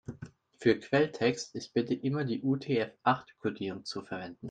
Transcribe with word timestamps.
Für 0.57 0.79
Quelltext 0.79 1.53
ist 1.53 1.75
bitte 1.75 1.93
immer 1.93 2.25
die 2.25 2.41
UTF-acht-Kodierung 2.41 3.85
zu 3.85 4.01
verwenden. 4.01 4.39